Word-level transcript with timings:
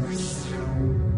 Christian. 0.00 1.09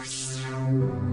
Música 0.00 1.09